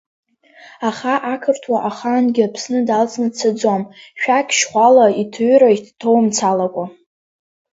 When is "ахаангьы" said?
1.89-2.43